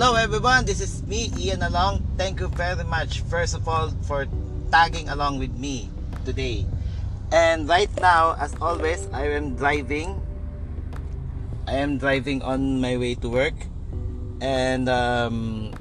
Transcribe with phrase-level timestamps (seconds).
[0.00, 2.00] Hello everyone, this is me, Ian Along.
[2.16, 4.24] Thank you very much, first of all, for
[4.72, 5.92] tagging along with me
[6.24, 6.64] today.
[7.28, 10.16] And right now, as always, I am driving.
[11.68, 13.52] I am driving on my way to work.
[14.40, 15.76] And um,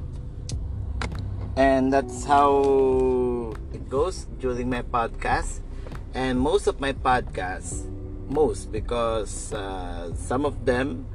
[1.55, 5.63] and that's how it goes during my podcast.
[6.11, 7.87] And most of my podcasts,
[8.27, 11.07] most because uh, some of them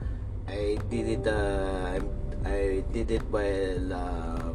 [0.49, 1.29] I did it.
[1.29, 2.01] Uh,
[2.45, 4.53] I did it while uh,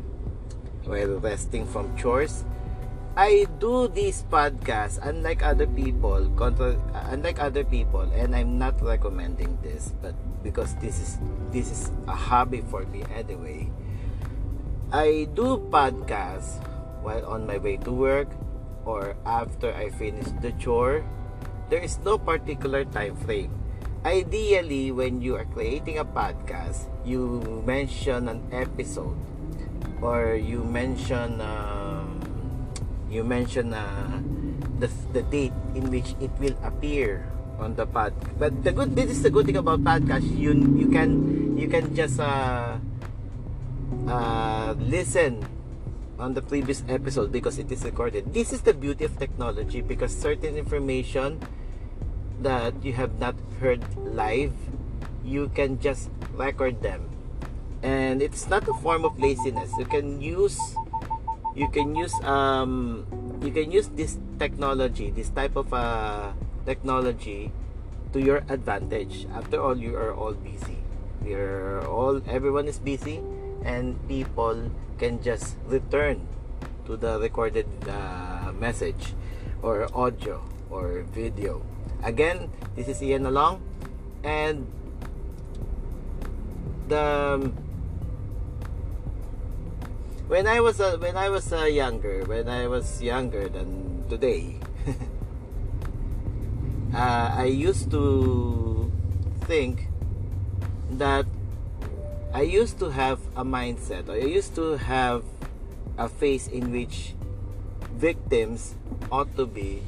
[0.86, 2.46] while resting from chores.
[3.18, 6.80] I do this podcast unlike other people, contra-
[7.12, 10.16] unlike other people, and I'm not recommending this, but
[10.46, 11.18] because this is
[11.52, 13.68] this is a hobby for me anyway.
[14.94, 16.62] I do podcasts
[17.02, 18.30] while on my way to work
[18.86, 21.04] or after I finish the chore.
[21.70, 23.54] There is no particular time frame
[24.06, 29.18] ideally when you are creating a podcast you mention an episode
[30.02, 32.22] or you mention um,
[33.10, 34.22] you mention uh,
[34.78, 37.26] the, the date in which it will appear
[37.58, 40.88] on the pod but the good this is the good thing about podcast you you
[40.94, 42.78] can you can just uh,
[44.08, 45.42] uh, listen
[46.20, 48.34] on the previous episode because it is recorded.
[48.34, 51.40] This is the beauty of technology because certain information
[52.42, 54.54] that you have not heard live,
[55.24, 57.10] you can just record them.
[57.82, 59.72] And it's not a form of laziness.
[59.80, 60.60] You can use
[61.56, 63.06] you can use um
[63.42, 66.32] you can use this technology, this type of uh,
[66.66, 67.52] technology
[68.12, 69.28] to your advantage.
[69.32, 70.84] After all, you are all busy.
[71.24, 73.24] We're all everyone is busy
[73.64, 76.28] and people can just return
[76.88, 79.16] to the recorded uh, message
[79.62, 81.64] or audio or video
[82.00, 82.48] Again,
[82.80, 83.60] this is Ian Along
[84.24, 84.64] and
[86.90, 87.52] the
[90.28, 94.58] when I was uh, when I was uh, younger, when I was younger than today,
[96.94, 98.92] uh, I used to
[99.46, 99.88] think
[101.02, 101.26] that
[102.34, 105.24] I used to have a mindset, or I used to have
[105.98, 107.14] a face in which
[107.98, 108.76] victims
[109.12, 109.82] ought to be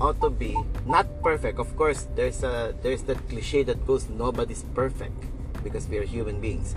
[0.00, 1.58] ought to be not perfect.
[1.58, 5.31] Of course, there's a there's that cliche that goes nobody's perfect
[5.62, 6.74] because we are human beings.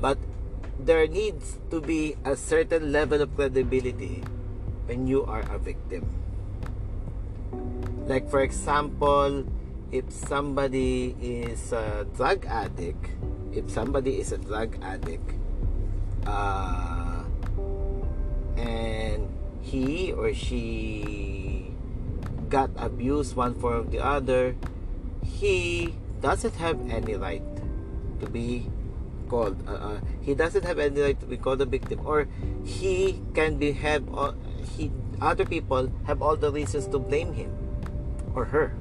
[0.00, 0.18] But
[0.78, 4.24] there needs to be a certain level of credibility
[4.86, 6.08] when you are a victim.
[8.06, 9.44] Like for example,
[9.92, 13.06] if somebody is a drug addict,
[13.52, 15.34] if somebody is a drug addict,
[16.26, 17.24] uh,
[18.56, 19.28] and
[19.62, 21.70] he or she
[22.48, 24.56] got abused one form or the other,
[25.24, 27.42] he doesn't have any right
[28.20, 28.68] to be
[29.28, 29.56] called.
[29.66, 32.28] Uh, uh, he doesn't have any right to be called a victim, or
[32.64, 34.04] he can be have.
[34.12, 34.32] Uh,
[34.76, 37.52] he other people have all the reasons to blame him
[38.34, 38.72] or her,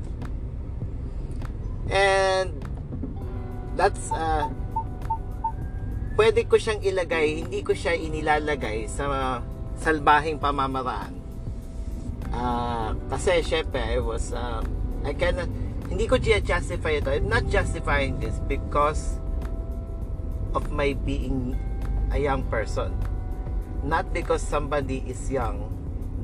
[1.89, 2.53] and
[3.79, 4.51] that's uh,
[6.19, 9.39] pwede ko siyang ilagay, hindi ko siya inilalagay sa
[9.79, 11.19] salbahing pamamaraan
[12.29, 14.61] Uh, kasi syempre, I was, um,
[15.01, 15.49] I cannot,
[15.89, 17.09] hindi ko justify ito.
[17.09, 19.17] I'm not justifying this because
[20.53, 21.57] of my being
[22.11, 22.95] a young person.
[23.83, 25.71] Not because somebody is young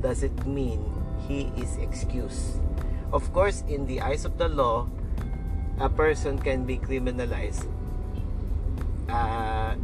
[0.02, 0.84] does it mean
[1.28, 2.62] he is excused.
[3.14, 4.88] Of course, in the eyes of the law,
[5.80, 7.68] a person can be criminalized
[9.10, 9.76] uh,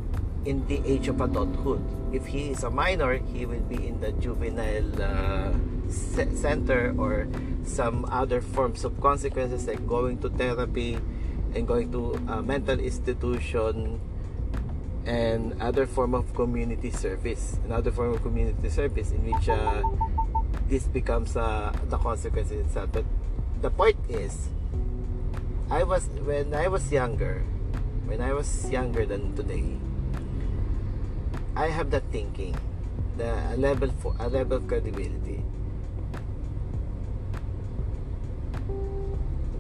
[0.46, 1.81] in the age of adulthood.
[2.12, 5.53] If he is a minor, he will be in the juvenile uh,
[5.90, 7.28] center or
[7.63, 11.00] some other forms of consequences like going to therapy
[11.56, 14.00] and going to a mental institution
[15.06, 17.57] and other form of community service.
[17.66, 19.81] Another form of community service in which uh,
[20.69, 22.89] this becomes uh, the consequence itself.
[22.92, 23.06] But
[23.62, 24.50] the point is
[25.69, 27.45] I was when I was younger
[28.09, 29.77] when I was younger than today
[31.56, 32.57] I have that thinking
[33.18, 35.44] the a level for a level of credibility.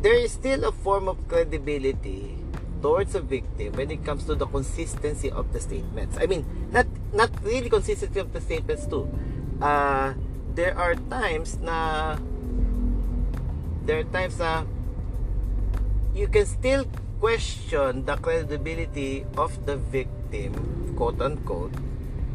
[0.01, 2.40] There is still a form of credibility
[2.81, 6.17] towards a victim when it comes to the consistency of the statements.
[6.19, 9.07] I mean, not not really consistency of the statements too.
[9.61, 10.13] Uh,
[10.55, 12.17] there are times na
[13.85, 14.65] there are times na
[16.13, 16.85] you can still
[17.21, 20.57] question the credibility of the victim,
[20.97, 21.73] quote unquote,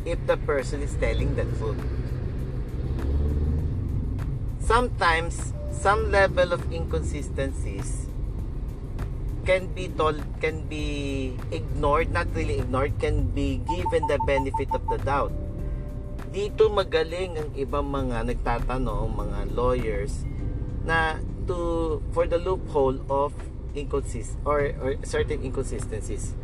[0.06, 1.82] if the person is telling the truth.
[4.62, 8.05] Sometimes some level of inconsistencies
[9.46, 14.82] can be told can be ignored not really ignored can be given the benefit of
[14.90, 15.32] the doubt.
[16.34, 20.26] Dito magaling ang ibang mga nagtatanong mga lawyers
[20.82, 23.32] na to for the loophole of
[23.72, 26.34] inconsist or, or certain inconsistencies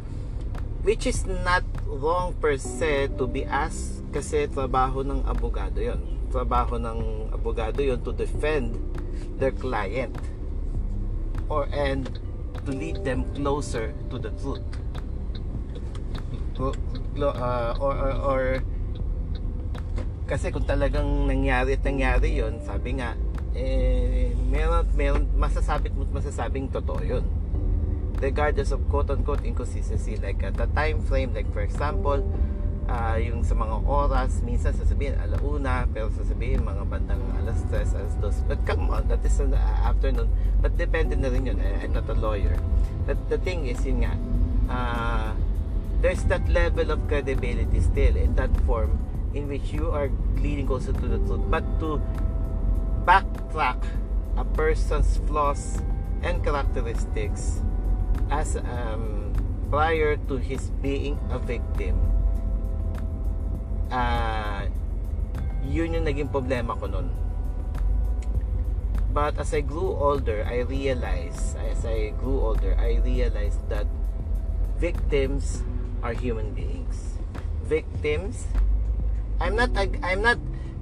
[0.83, 6.03] which is not wrong per se to be asked kasi trabaho ng abogado yon
[6.35, 8.75] trabaho ng abogado yon to defend
[9.39, 10.17] their client.
[11.47, 12.09] Or and
[12.65, 14.63] to lead them closer to the truth.
[16.63, 18.43] Uh, or, or, or
[20.31, 23.19] kasi kung talagang nangyari at nangyari yon sabi nga
[23.53, 27.27] eh meron meron masasabi mo masasabing totoo yun.
[28.23, 32.23] Regardless of quote unquote inconsistency like at the time frame like for example
[32.93, 38.15] ah, yung sa mga oras minsan sasabihin alauna pero sasabihin mga bandang alas 3 alas
[38.21, 40.29] 2 but come on that is an uh, afternoon.
[40.61, 42.61] But depende na rin yun I- I'm not a lawyer.
[43.09, 44.13] But the thing is yun nga
[44.69, 45.33] ah,
[46.05, 49.01] there's that level of credibility still in that form
[49.33, 51.41] in which you are leading closer to the truth.
[51.49, 51.97] But to
[53.09, 53.81] backtrack
[54.37, 55.81] a person's flaws
[56.21, 57.65] and characteristics
[58.29, 59.33] as um,
[59.73, 62.12] prior to his being a victim
[63.93, 64.65] ah
[65.63, 67.13] yun yung naging problema ko nun
[69.13, 73.87] but as I grew older I realized as I grew older I realized that
[74.81, 75.61] victims
[76.01, 77.21] are human beings
[77.69, 78.49] victims
[79.43, 80.39] I'm not I'm not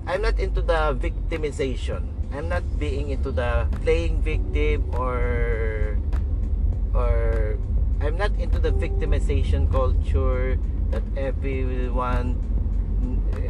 [0.07, 2.13] I'm not into the victimization.
[2.33, 5.97] I'm not being into the playing victim or
[6.95, 7.57] or
[8.01, 10.59] I'm not into the victimization culture
[10.91, 12.37] that everyone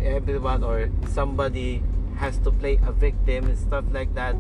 [0.03, 1.83] everyone or somebody
[2.17, 4.37] has to play a victim and stuff like that.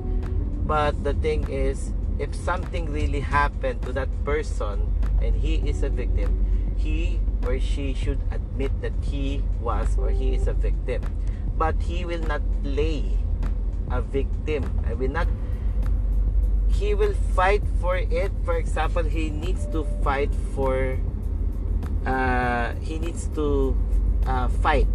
[0.66, 4.92] But the thing is if something really happened to that person
[5.22, 10.34] and he is a victim, he or she should admit that he was or he
[10.34, 11.02] is a victim.
[11.56, 13.16] But he will not play
[13.90, 14.68] a victim.
[14.86, 15.28] I will not
[16.70, 18.32] he will fight for it.
[18.44, 20.98] For example, he needs to fight for
[22.06, 23.76] uh, he needs to
[24.26, 24.88] uh, fight.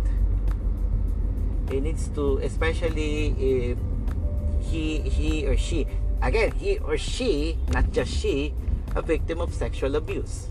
[1.69, 3.77] He needs to especially if
[4.61, 5.87] he he or she
[6.21, 8.53] again he or she not just she
[8.95, 10.47] a victim of sexual abuse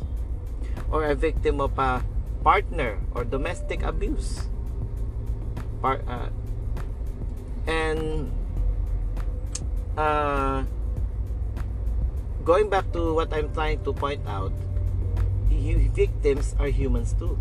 [0.91, 2.05] or a victim of a
[2.45, 4.47] partner or domestic abuse.
[5.81, 6.29] Par, uh,
[7.67, 8.31] and
[9.97, 10.65] uh,
[12.45, 14.53] going back to what I'm trying to point out
[15.95, 17.39] victims are humans too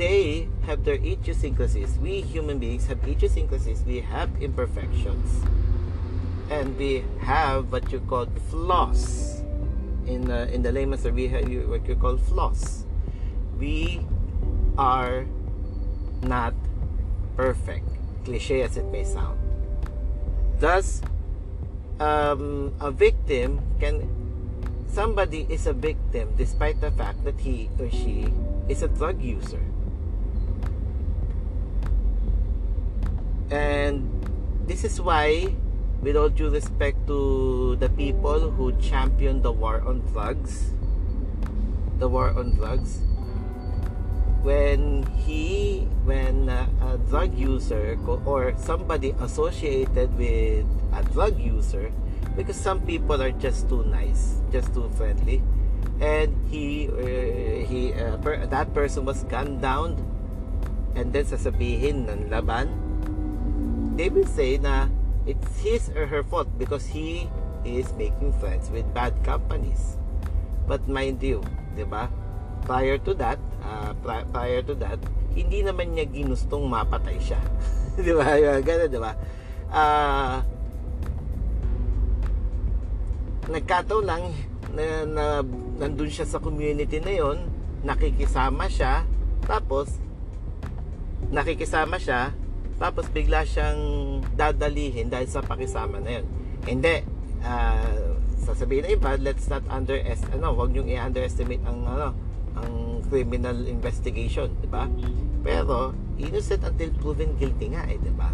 [0.00, 1.98] they have their idiosyncrasies.
[2.00, 3.84] We human beings have idiosyncrasies.
[3.84, 5.44] We have imperfections.
[6.48, 9.44] And we have what you call flaws.
[10.08, 12.88] In uh, in the layman's term we have what you call flaws.
[13.60, 14.00] We
[14.80, 15.28] are
[16.24, 16.56] not
[17.36, 17.84] perfect.
[18.24, 19.36] Cliche as it may sound.
[20.64, 21.04] Thus
[22.00, 24.08] um, a victim can
[24.88, 28.32] somebody is a victim despite the fact that he or she
[28.66, 29.60] is a drug user
[33.50, 34.06] and
[34.66, 35.46] this is why
[36.00, 40.72] with all due respect to the people who champion the war on drugs
[41.98, 43.02] the war on drugs
[44.42, 50.64] when he when uh, a drug user or somebody associated with
[50.96, 51.92] a drug user
[52.36, 55.42] because some people are just too nice just too friendly.
[56.00, 60.00] And he uh, he uh, per, that person was gunned down
[60.96, 62.72] and then sasabihin ng laban
[64.00, 64.88] they will say na
[65.28, 67.28] it's his or her fault because he
[67.68, 70.00] is making friends with bad companies.
[70.64, 71.44] But mind you
[71.76, 72.08] 'di ba?
[72.64, 74.96] Prior to that uh, pri- prior to that
[75.36, 77.44] hindi naman niya ginustong mapatay siya.
[78.00, 78.40] 'di ba?
[78.64, 79.12] Ganun 'di ba?
[79.68, 80.40] Ah
[83.52, 84.32] nagkataon lang
[84.72, 85.24] na, na
[85.76, 87.50] nandun siya sa community na yon
[87.84, 89.04] nakikisama siya
[89.44, 89.98] tapos
[91.34, 92.30] nakikisama siya
[92.80, 93.80] tapos bigla siyang
[94.34, 96.26] dadalihin dahil sa pakisama na yun
[96.64, 97.04] hindi
[97.44, 102.16] ah, sasabihin na iba let's not underestimate ano wag niyo i-underestimate ang ano
[102.56, 104.88] ang criminal investigation di ba
[105.44, 108.32] pero innocent until proven guilty nga eh di ba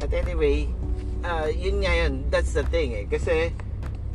[0.00, 0.72] But anyway,
[1.20, 2.24] uh, yun nga yun.
[2.32, 3.04] That's the thing eh.
[3.04, 3.52] Kasi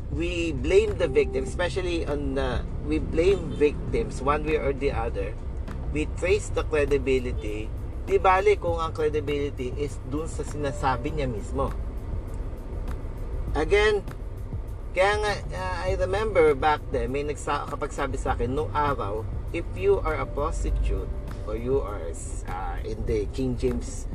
[0.09, 5.37] we blame the victim, especially on the, we blame victims one way or the other.
[5.93, 7.69] We trace the credibility.
[8.05, 11.73] Di bali kung ang credibility is dun sa sinasabi niya mismo.
[13.57, 14.05] Again,
[14.95, 19.27] Kaya nga, uh, I remember back then, may nagsa kapag sabi sa akin, nung araw,
[19.51, 21.11] if you are a prostitute,
[21.43, 22.15] or you are
[22.47, 24.07] uh, in the King James,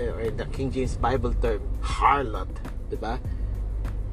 [0.00, 2.48] uh, or the King James Bible term, harlot,
[2.88, 3.20] di ba?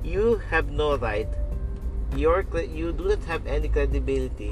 [0.03, 1.31] You have no right,
[2.19, 4.51] your, you do not have any credibility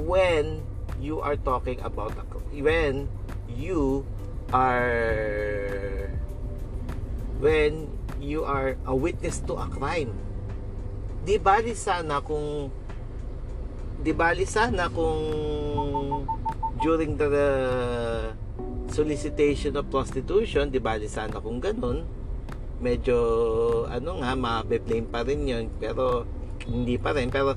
[0.00, 0.64] when
[0.96, 2.16] you are talking about,
[2.62, 3.08] when
[3.50, 4.06] you
[4.52, 6.10] are,
[7.40, 7.88] when
[8.20, 10.12] you are a witness to a crime.
[11.26, 12.70] Di bali sana kung
[14.00, 15.22] di bali sana kung
[16.78, 17.48] during the
[18.92, 22.06] solicitation of prostitution, di bali sana kung ganun,
[22.78, 23.18] medyo
[23.88, 26.28] ano nga, mabe-blame pa rin yun, pero
[26.68, 27.56] hindi pa rin, pero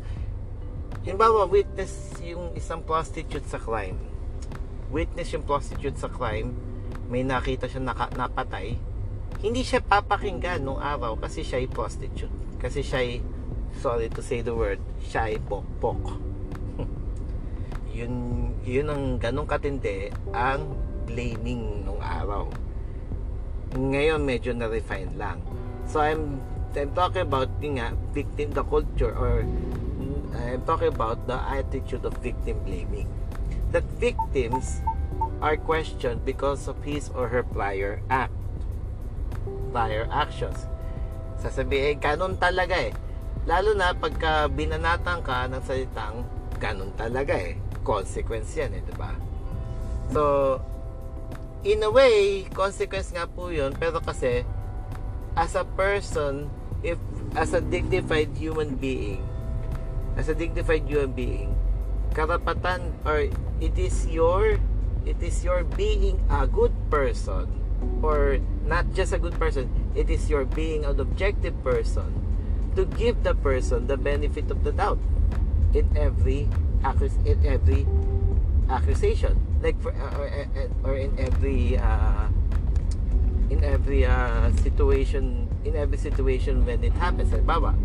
[1.03, 3.97] halimbawa, witness yung isang prostitute sa crime.
[4.89, 6.53] Witness yung prostitute sa crime,
[7.09, 8.77] may nakita siya naka, napatay,
[9.39, 12.33] hindi siya papakinggan nung araw kasi siya ay prostitute.
[12.59, 13.23] Kasi siya ay,
[13.79, 16.19] sorry to say the word, siya ay pokpok.
[17.97, 18.13] yun,
[18.67, 20.75] yun ang ganong katindi ang
[21.07, 22.49] blaming nung araw.
[23.77, 25.39] Ngayon medyo na-refine lang.
[25.85, 26.41] So I'm,
[26.73, 29.45] I'm talking about yun nga, victim, the culture or
[30.35, 33.09] I'm talking about the attitude of victim blaming.
[33.69, 34.81] That victims
[35.39, 38.33] are questioned because of his or her prior act
[39.69, 40.65] prior actions.
[41.39, 42.91] Sasabihin, ganun talaga eh.
[43.47, 46.25] Lalo na pagka binanatan ka ng salitang
[46.59, 47.55] ganun talaga eh.
[47.85, 49.15] Consequence yan eh, di ba?
[50.11, 50.57] So,
[51.63, 53.71] in a way, consequence nga po yun.
[53.77, 54.43] Pero kasi,
[55.37, 56.51] as a person,
[56.83, 56.99] if
[57.37, 59.23] as a dignified human being,
[60.19, 61.55] as a dignified human being,
[62.11, 63.29] karapatan or
[63.61, 64.59] it is your
[65.05, 67.47] it is your being a good person
[68.01, 72.13] or not just a good person, it is your being an objective person
[72.75, 74.99] to give the person the benefit of the doubt
[75.73, 76.47] in every
[77.25, 77.87] in every
[78.69, 79.35] accusation.
[79.61, 82.27] Like for, uh, or, uh, uh, or in every uh,
[83.49, 87.31] in every uh, situation in every situation when it happens.
[87.31, 87.75] Halimbawa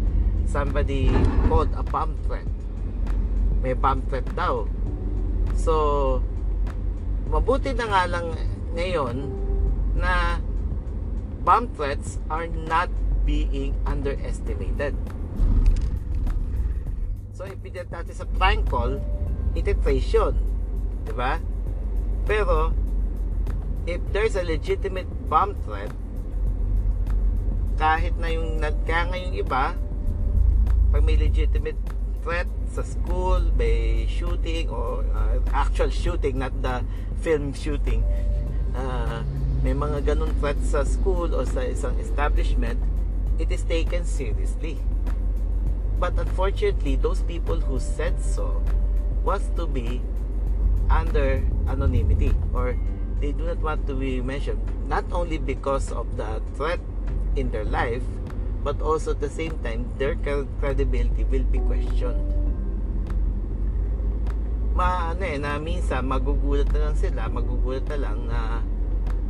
[0.46, 1.08] somebody
[1.48, 2.46] called a bomb threat.
[3.64, 4.68] May bomb threat daw
[5.52, 6.18] so
[7.28, 8.32] mabuti na nga lang
[8.74, 9.16] ngayon
[9.94, 10.38] na
[11.44, 12.88] bomb threats are not
[13.24, 14.96] being underestimated.
[17.34, 19.00] So, ipinit natin sa prank call,
[19.58, 20.38] ititrace yun.
[21.04, 21.42] Diba?
[22.24, 22.72] Pero,
[23.84, 25.90] if there's a legitimate bomb threat,
[27.74, 29.74] kahit na yung, nga yung iba,
[30.94, 31.80] pag may legitimate
[32.22, 36.82] threat sa school, may shooting or uh, actual shooting, not the
[37.22, 38.02] film shooting,
[38.74, 39.22] uh,
[39.62, 42.82] may mga ganun threats sa school o sa isang establishment,
[43.38, 44.82] it is taken seriously.
[46.02, 48.58] But unfortunately, those people who said so
[49.22, 50.02] was to be
[50.90, 52.76] under anonymity or
[53.22, 56.76] they do not want to be mentioned not only because of the threat
[57.36, 58.04] in their life
[58.60, 60.12] but also at the same time their
[60.60, 62.33] credibility will be questioned
[64.74, 68.38] ma ano eh, na minsan magugulat na lang sila magugulat na lang na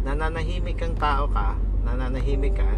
[0.05, 2.69] nananahimik kang tao ka, nananahimik ka,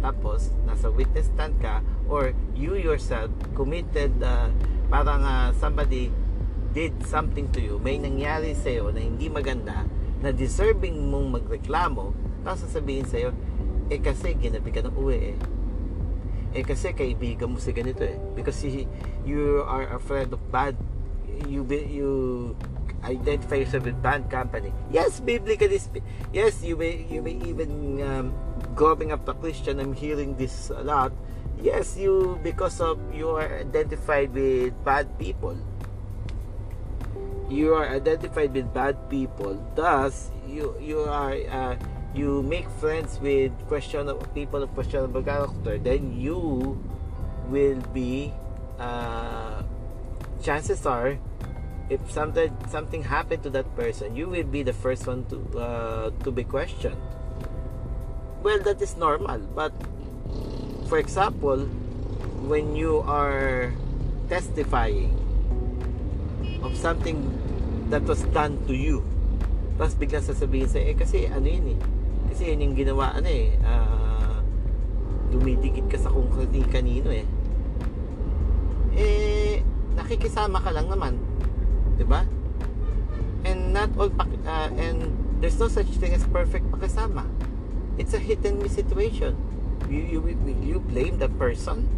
[0.00, 4.48] tapos nasa witness stand ka, or you yourself committed, uh,
[4.88, 6.08] parang uh, somebody
[6.72, 9.84] did something to you, may nangyari sa'yo na hindi maganda,
[10.24, 12.16] na deserving mong magreklamo,
[12.48, 13.36] tapos sasabihin sa'yo,
[13.92, 15.38] eh kasi ginabi ka ng uwi eh.
[16.56, 18.16] Eh kasi kaibigan mo si ganito eh.
[18.32, 18.88] Because you,
[19.28, 20.72] you are afraid of bad,
[21.46, 22.56] you, you
[23.04, 24.72] identify yourself with bad company.
[24.90, 25.80] Yes, biblically
[26.32, 28.34] yes, you may you may even um,
[28.74, 29.80] growing up a Christian.
[29.80, 31.12] I'm hearing this a lot.
[31.60, 35.56] Yes, you because of you are identified with bad people.
[37.48, 39.56] You are identified with bad people.
[39.74, 41.74] Thus, you you are uh,
[42.14, 45.78] you make friends with questionable people of questionable character.
[45.78, 46.76] Then you
[47.48, 48.32] will be.
[48.78, 49.66] Uh,
[50.38, 51.18] chances are
[51.88, 56.06] if something something happened to that person, you will be the first one to uh,
[56.24, 57.00] to be questioned.
[58.44, 59.72] Well, that is normal, but
[60.86, 61.64] for example,
[62.44, 63.72] when you are
[64.28, 65.16] testifying
[66.62, 67.18] of something
[67.88, 69.02] that was done to you,
[69.80, 71.78] tapos biglang sasabihin sa eh kasi ano yun eh,
[72.30, 74.44] kasi yun yung ginawa ano eh, uh,
[75.32, 76.28] dumidikit ka sa kung
[76.68, 77.26] kanino eh.
[78.98, 79.62] Eh,
[79.96, 81.16] nakikisama ka lang naman
[81.98, 82.22] 'di ba?
[83.42, 84.14] And not all
[84.46, 85.10] uh, and
[85.42, 87.26] there's no such thing as perfect pakisama.
[87.98, 89.34] It's a hit and miss situation.
[89.90, 90.20] you, you,
[90.62, 91.88] you blame the person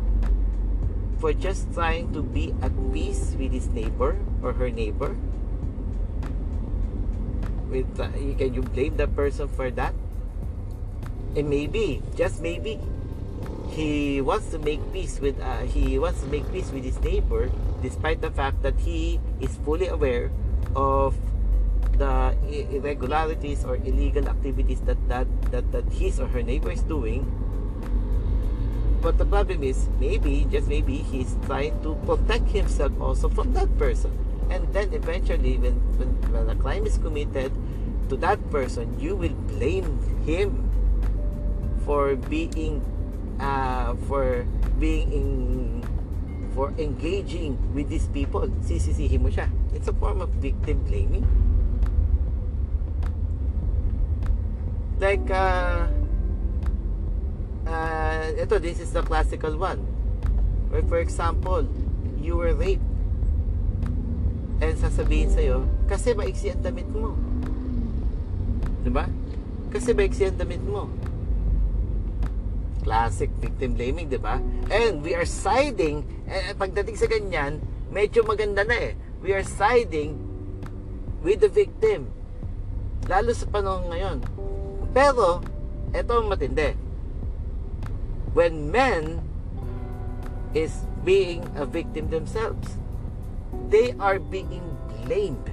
[1.19, 5.17] for just trying to be at peace with his neighbor or her neighbor?
[7.69, 9.95] With uh, can you blame the person for that?
[11.37, 12.81] And maybe, just maybe,
[13.71, 17.51] he wants to make peace with uh, he wants to make peace with his neighbor,
[17.83, 20.31] despite the fact that he is fully aware
[20.77, 21.17] of
[21.97, 22.33] the
[22.73, 27.25] irregularities or illegal activities that that that, that his or her neighbor is doing
[29.01, 33.73] but the problem is, maybe, just maybe, he's trying to protect himself also from that
[33.79, 34.13] person.
[34.51, 37.51] And then eventually, when, when, when a crime is committed
[38.11, 39.97] to that person, you will blame
[40.27, 40.69] him
[41.87, 42.85] for being,
[43.41, 44.45] uh, for
[44.79, 45.85] being in,
[46.55, 48.47] for engaging with these people.
[48.67, 49.49] Sisisihin mo siya.
[49.75, 51.27] It's a form of victim blaming.
[55.01, 55.89] Like, uh,
[57.65, 59.81] uh, ito, this is the classical one.
[60.69, 61.65] Where for example,
[62.21, 62.85] you were raped.
[64.61, 67.17] And sasabihin sa'yo, kasi maiksi ang damit mo.
[68.85, 69.09] Diba?
[69.73, 70.93] Kasi maiksi ang damit mo.
[72.81, 74.41] Classic victim blaming, di ba?
[74.73, 77.61] And we are siding, eh, pagdating sa ganyan,
[77.93, 78.93] medyo maganda na eh.
[79.21, 80.17] We are siding
[81.21, 82.09] with the victim.
[83.05, 84.19] Lalo sa panahon ngayon.
[84.97, 85.45] Pero,
[85.93, 86.91] eto ang matindi
[88.35, 89.21] when men
[90.55, 92.79] is being a victim themselves.
[93.71, 94.63] They are being
[95.03, 95.51] blamed.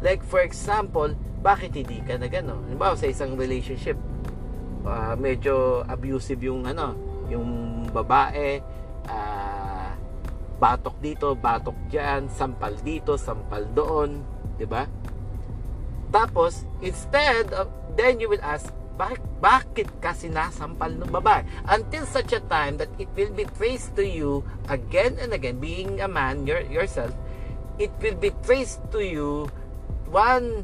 [0.00, 2.68] Like for example, bakit hindi ka na gano'n?
[2.68, 3.96] Halimbawa sa isang relationship,
[4.86, 6.94] uh, medyo abusive yung ano,
[7.30, 8.60] yung babae,
[9.08, 9.90] uh,
[10.58, 14.22] batok dito, batok diyan, sampal dito, sampal doon,
[14.58, 14.86] 'di ba?
[16.12, 18.68] Tapos, instead of then you will ask,
[19.00, 21.42] bakit, bakit ka sinasampal ng babae?
[21.64, 26.04] Until such a time that it will be traced to you again and again, being
[26.04, 27.10] a man your, yourself,
[27.80, 29.48] it will be traced to you
[30.12, 30.60] one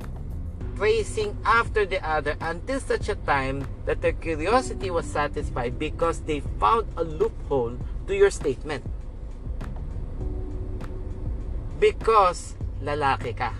[0.79, 6.39] tracing after the other until such a time that their curiosity was satisfied because they
[6.63, 7.75] found a loophole
[8.07, 8.87] to your statement.
[11.83, 13.55] Because lalaki ka.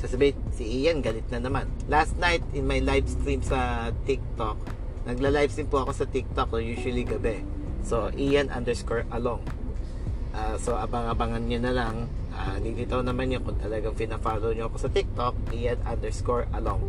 [0.00, 1.68] Sasabihin, si Ian galit na naman.
[1.88, 4.56] Last night in my live stream sa TikTok,
[5.08, 7.40] nagla-live stream po ako sa TikTok, usually gabi.
[7.84, 9.44] So, Ian underscore along.
[10.36, 11.96] Uh, so, abang-abangan nyo na lang.
[12.34, 16.82] Uh, nilitaw naman nyo kung talagang fina-follow nyo ako sa TikTok, Ian underscore along.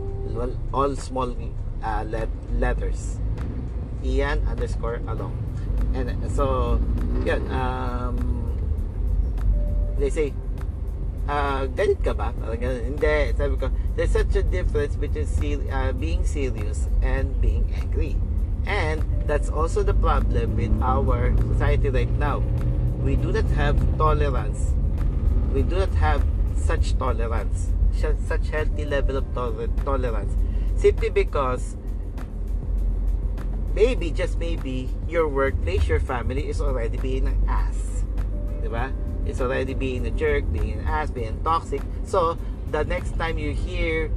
[0.73, 1.37] All small
[1.85, 3.21] uh, let- letters.
[4.01, 5.37] Ian underscore along.
[5.93, 6.77] And so,
[7.23, 8.17] yun, um,
[10.01, 10.33] they say,
[11.29, 12.33] uh, galit ka ba?
[12.35, 12.97] Parang ganun.
[12.97, 13.17] Hindi.
[13.37, 18.17] Sabi ko, there's such a difference between ser- uh, being serious and being angry.
[18.65, 22.41] And that's also the problem with our society right now.
[23.05, 24.73] We do not have tolerance.
[25.55, 26.19] We do not have
[26.57, 27.71] such tolerance,
[28.27, 30.35] such healthy level of toler- tolerance,
[30.75, 31.77] simply because
[33.73, 38.03] maybe, just maybe, your workplace, your family is already being an ass.
[38.59, 38.91] Diba?
[39.25, 41.81] is already being a jerk, being an ass, being toxic.
[42.03, 42.37] So,
[42.69, 44.11] the next time you hear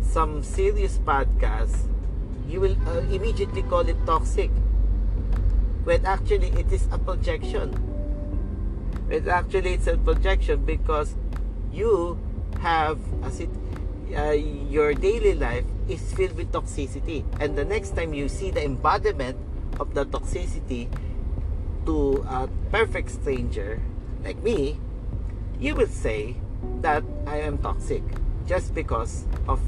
[0.00, 1.90] some serious podcast,
[2.46, 4.50] you will uh, immediately call it toxic.
[5.82, 7.89] When actually it is a projection.
[9.10, 11.14] It actually it's a projection because
[11.72, 12.18] you
[12.60, 13.50] have as it
[14.16, 18.64] uh, your daily life is filled with toxicity and the next time you see the
[18.64, 19.36] embodiment
[19.78, 20.90] of the toxicity
[21.86, 23.80] to a perfect stranger
[24.24, 24.78] like me,
[25.58, 26.36] you will say
[26.80, 28.02] that I am toxic
[28.46, 29.60] just because of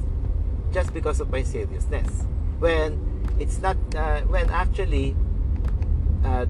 [0.73, 2.25] just because of my seriousness.
[2.59, 3.01] When
[3.39, 5.17] it's not uh, when actually
[6.25, 6.47] uh,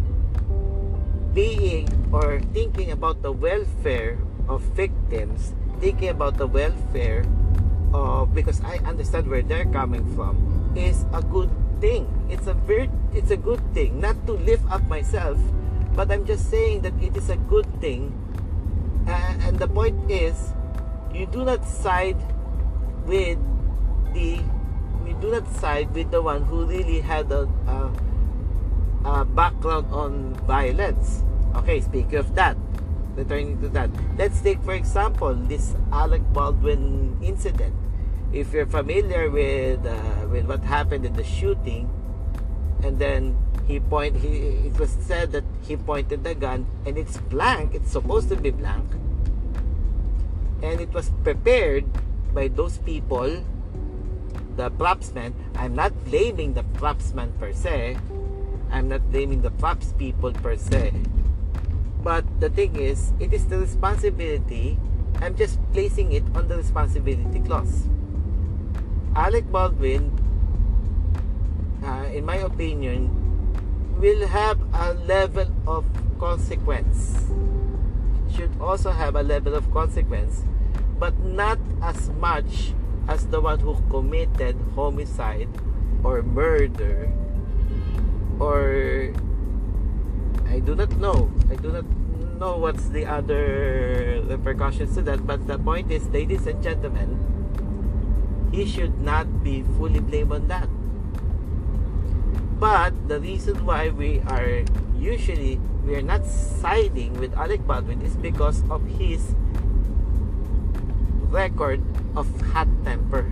[1.34, 4.18] being or thinking about the welfare
[4.48, 7.24] of victims, thinking about the welfare
[7.92, 12.08] of because I understand where they're coming from is a good thing.
[12.28, 15.38] It's a very it's a good thing not to lift up myself
[15.94, 18.12] but I'm just saying that it is a good thing.
[19.06, 20.52] Uh, and the point is,
[21.12, 22.16] you do not side
[23.04, 23.38] with
[24.14, 24.40] the
[25.04, 27.90] you do not side with the one who really had a, a,
[29.04, 31.22] a background on violence.
[31.56, 32.56] Okay, speaking of that,
[33.14, 37.74] returning to that, let's take for example this Alec Baldwin incident.
[38.32, 41.92] If you're familiar with uh, with what happened in the shooting,
[42.82, 43.36] and then
[43.66, 47.92] he point he it was said that he pointed the gun and it's blank it's
[47.92, 48.90] supposed to be blank
[50.62, 51.86] and it was prepared
[52.34, 53.44] by those people
[54.56, 55.32] the propsman.
[55.56, 57.96] I'm not blaming the propsman per se.
[58.72, 60.96] I'm not blaming the props people per se.
[62.02, 64.80] But the thing is, it is the responsibility.
[65.20, 67.86] I'm just placing it on the responsibility clause.
[69.14, 70.10] Alec Baldwin,
[71.84, 73.12] uh, in my opinion,
[74.00, 75.84] will have a level of
[76.18, 77.28] consequence.
[78.34, 80.42] Should also have a level of consequence,
[80.98, 82.72] but not as much
[83.06, 85.52] as the one who committed homicide
[86.02, 87.12] or murder
[88.42, 89.14] or
[90.50, 91.30] I do not know.
[91.46, 91.86] I do not
[92.42, 95.22] know what's the other repercussions to that.
[95.22, 97.22] But the point is, ladies and gentlemen,
[98.50, 100.66] he should not be fully blamed on that.
[102.58, 104.66] But the reason why we are
[104.98, 109.34] usually we are not siding with Alec Baldwin is because of his
[111.30, 111.82] record
[112.14, 113.26] of hot temper.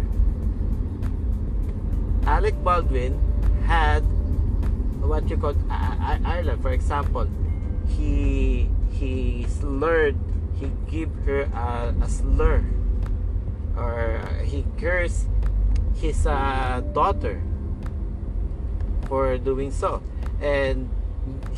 [2.26, 3.18] Alec Baldwin
[3.66, 4.02] had
[5.10, 7.26] what you call Ireland, for example,
[7.98, 10.14] he he slurred,
[10.54, 12.62] he give her a, a slur,
[13.74, 15.26] or he cursed
[15.98, 17.42] his uh, daughter
[19.10, 19.98] for doing so,
[20.38, 20.86] and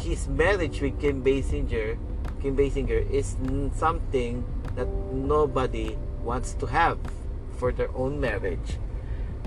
[0.01, 2.01] his marriage with Kim Basinger,
[2.41, 3.37] Kim Basinger is
[3.77, 4.49] something
[4.81, 5.93] that nobody
[6.25, 6.97] wants to have
[7.61, 8.81] for their own marriage.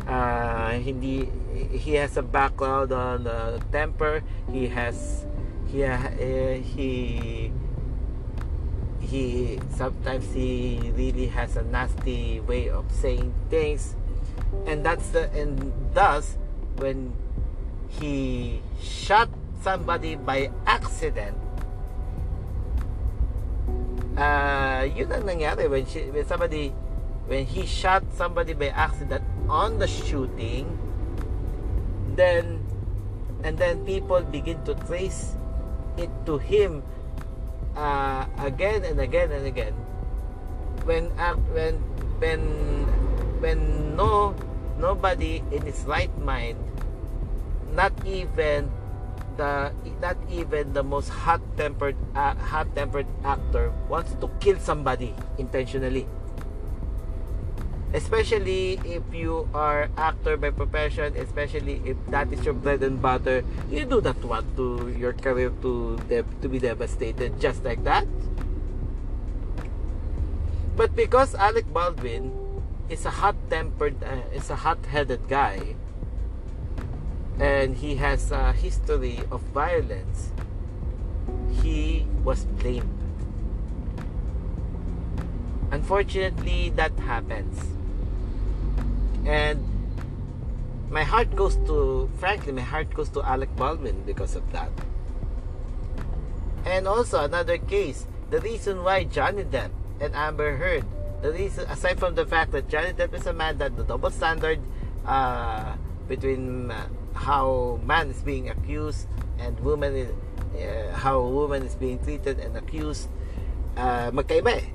[0.06, 1.30] Uh, hindi
[1.74, 3.26] he has a background on
[3.72, 4.22] temper.
[4.52, 5.26] He has
[5.68, 5.98] he uh,
[6.62, 7.52] he
[9.02, 13.96] he sometimes he really has a nasty way of saying things,
[14.66, 16.38] and that's the and thus
[16.78, 17.14] when
[17.90, 19.30] he shot
[19.62, 21.34] somebody by accident
[24.18, 26.72] uh, yun ang nangyari when, she, when somebody
[27.28, 30.66] when he shot somebody by accident on the shooting
[32.16, 32.64] then
[33.44, 35.36] and then people begin to trace
[35.98, 36.82] it to him
[37.76, 39.74] uh, again and again and again.
[40.88, 41.76] When uh, when
[42.20, 42.42] when
[43.40, 43.60] when
[43.96, 44.34] no
[44.80, 46.58] nobody in his right mind
[47.74, 48.72] not even
[49.38, 56.08] the not even the most hot-tempered uh, hot-tempered actor wants to kill somebody intentionally
[57.96, 63.40] especially if you are actor by profession especially if that is your bread and butter
[63.72, 65.96] you do not want to your career to
[66.44, 68.04] to be devastated just like that
[70.76, 72.36] but because Alec Baldwin
[72.92, 75.80] is a hot-tempered uh, is a hot-headed guy
[77.40, 80.32] and he has a history of violence,
[81.62, 82.90] he was blamed.
[85.72, 87.75] Unfortunately, that happens.
[89.26, 89.60] And
[90.90, 94.70] my heart goes to, frankly, my heart goes to Alec Baldwin because of that.
[96.66, 100.86] And also, another case, the reason why Johnny Depp and Amber Heard,
[101.22, 104.10] the reason, aside from the fact that Johnny Depp is a man that the double
[104.10, 104.60] standard
[105.06, 105.76] uh,
[106.08, 109.08] between uh, how man is being accused
[109.40, 110.12] and woman is,
[110.58, 113.10] uh, how woman is being treated and accused
[113.78, 114.68] uh, magkaiba eh.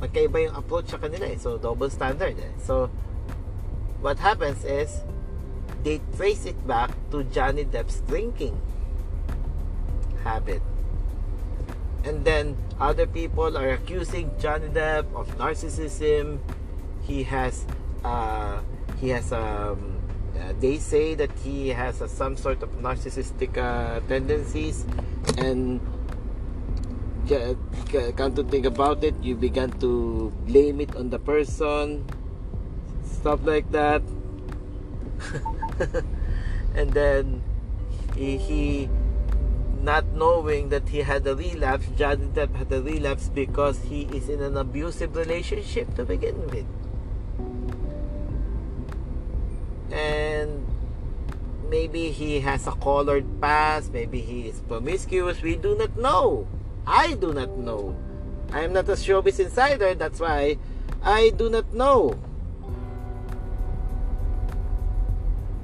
[0.00, 1.38] Magkaiba yung approach sa kanila eh.
[1.38, 2.52] So double standard eh.
[2.60, 2.90] So
[4.06, 5.02] what happens is
[5.82, 8.54] they trace it back to Johnny Depp's drinking
[10.22, 10.62] habit.
[12.04, 16.38] And then other people are accusing Johnny Depp of narcissism.
[17.02, 17.66] He has
[18.04, 18.62] uh,
[19.02, 19.98] he has um,
[20.38, 24.86] uh, they say that he has a, some sort of narcissistic uh, tendencies.
[25.34, 25.82] And
[27.26, 32.06] come to think about it you began to blame it on the person
[33.16, 34.02] stuff like that
[36.74, 37.42] and then
[38.14, 38.88] he, he
[39.82, 44.28] not knowing that he had a relapse Johnny Depp had a relapse because he is
[44.28, 46.66] in an abusive relationship to begin with
[49.90, 50.66] and
[51.68, 55.42] maybe he has a colored past, maybe he is promiscuous.
[55.42, 56.46] We do not know.
[56.86, 57.96] I do not know.
[58.52, 60.58] I am not a showbiz insider, that's why
[61.02, 62.18] I do not know.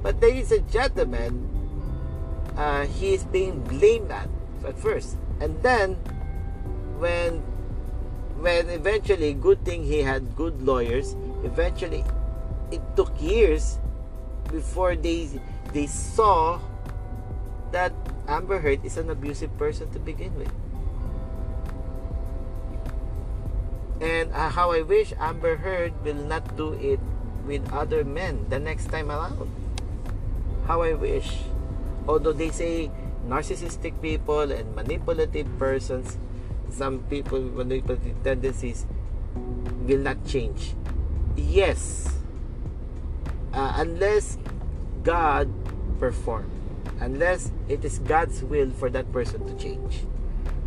[0.03, 1.47] But ladies and gentlemen,
[2.59, 4.27] uh, he is being blamed at,
[4.67, 5.15] at first.
[5.39, 5.95] And then,
[6.99, 7.39] when
[8.43, 11.15] when eventually, good thing he had good lawyers,
[11.47, 12.03] eventually,
[12.67, 13.79] it took years
[14.51, 15.39] before they
[15.71, 16.59] they saw
[17.71, 17.95] that
[18.27, 20.51] Amber Heard is an abusive person to begin with.
[24.03, 26.99] And uh, how I wish Amber Heard will not do it
[27.47, 29.62] with other men the next time around.
[30.65, 31.43] How I wish.
[32.07, 32.91] Although they say
[33.27, 36.17] narcissistic people and manipulative persons,
[36.69, 38.85] some people with manipulative tendencies
[39.83, 40.75] will not change.
[41.35, 42.09] Yes,
[43.53, 44.37] uh, unless
[45.03, 45.49] God
[45.99, 46.49] perform,
[46.99, 50.05] unless it is God's will for that person to change.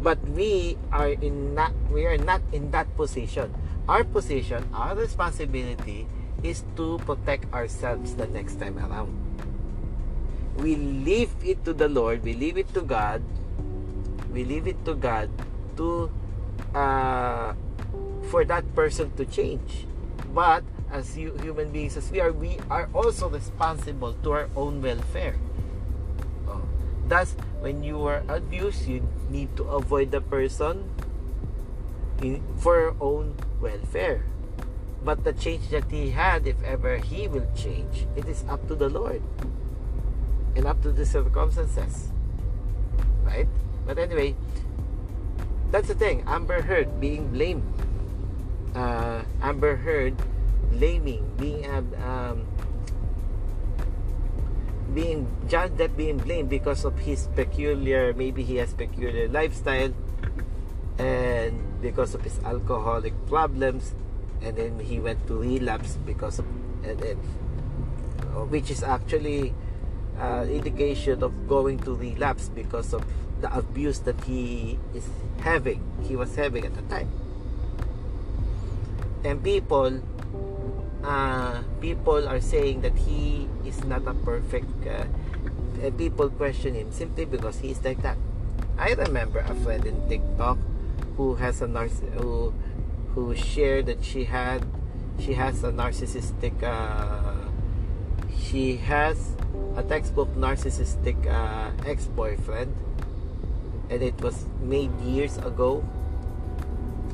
[0.01, 3.53] But we are in not we are not in that position.
[3.89, 6.07] Our position, our responsibility
[6.43, 9.26] is to protect ourselves the next time around.
[10.57, 13.23] We leave it to the Lord, we leave it to God,
[14.33, 15.29] we leave it to God
[15.77, 16.11] to
[16.75, 17.53] uh,
[18.29, 19.87] for that person to change.
[20.33, 25.37] But as human beings as we are, we are also responsible to our own welfare.
[26.49, 26.65] Oh.
[27.09, 30.89] Thus, when you are abused, you need to avoid the person
[32.23, 34.25] in, for your own welfare.
[35.05, 38.75] But the change that he had, if ever he will change, it is up to
[38.75, 39.23] the Lord
[40.57, 42.11] and up to the circumstances.
[43.23, 43.49] Right?
[43.87, 44.35] But anyway,
[45.71, 46.25] that's the thing.
[46.27, 47.63] Amber Heard being blamed.
[48.75, 50.17] Uh, Amber Heard
[50.73, 51.65] blaming, being
[52.03, 52.47] um,
[54.93, 59.93] being judged that being blamed because of his peculiar, maybe he has peculiar lifestyle,
[60.99, 63.95] and because of his alcoholic problems,
[64.43, 66.47] and then he went to relapse because of,
[66.85, 67.17] and then,
[68.49, 69.53] which is actually
[70.19, 73.05] uh, indication of going to relapse because of
[73.41, 75.09] the abuse that he is
[75.41, 77.11] having, he was having at the time.
[79.25, 80.01] And people,
[81.05, 84.71] uh, people are saying that he is not a perfect.
[84.87, 85.05] Uh,
[85.99, 88.17] people question him simply because he is like that.
[88.79, 90.59] I remember a friend in TikTok
[91.17, 92.55] who has a narciss who
[93.15, 94.65] who shared that she had
[95.19, 97.49] she has a narcissistic uh,
[98.37, 99.36] she has
[99.77, 102.75] a textbook narcissistic uh, ex-boyfriend
[103.91, 105.85] and it was made years ago.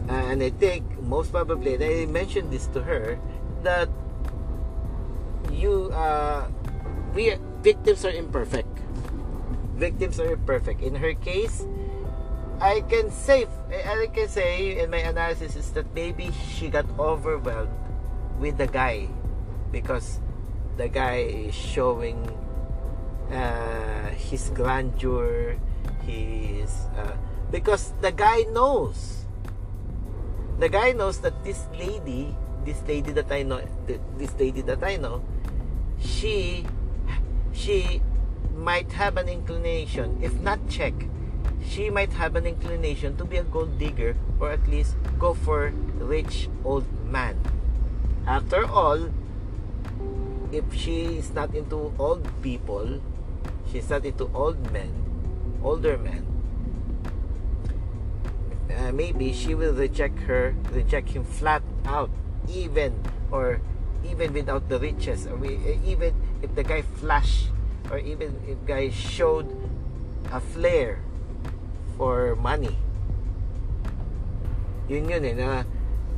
[0.09, 3.19] Uh, and I think most probably, and I mentioned this to her,
[3.63, 3.89] that
[5.51, 6.49] you, uh,
[7.15, 8.79] we victims are imperfect.
[9.77, 10.83] Victims are imperfect.
[10.83, 11.67] In her case,
[12.61, 17.75] I can say, I can say in my analysis is that maybe she got overwhelmed
[18.39, 19.09] with the guy
[19.71, 20.21] because
[20.77, 22.23] the guy is showing
[23.33, 25.57] uh, his grandeur,
[26.05, 27.17] his uh,
[27.51, 29.27] because the guy knows.
[30.59, 33.61] The guy knows that this lady this lady that I know
[34.19, 35.23] this lady that I know
[35.99, 36.65] she
[37.53, 38.01] she
[38.55, 40.95] might have an inclination if not check
[41.63, 45.71] she might have an inclination to be a gold digger or at least go for
[45.99, 47.39] rich old man.
[48.27, 49.11] After all
[50.53, 53.01] if she is not into old people
[53.73, 54.93] she's not to old men
[55.65, 56.33] older men.
[58.83, 62.11] uh, maybe she will reject her, reject him flat out,
[62.49, 62.97] even
[63.31, 63.61] or
[64.03, 67.47] even without the riches, or we, even if the guy flash,
[67.91, 69.47] or even if guy showed
[70.33, 70.99] a flair
[71.97, 72.77] for money.
[74.89, 75.63] Yun yun eh, na